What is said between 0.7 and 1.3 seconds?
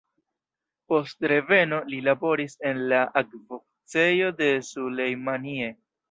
Post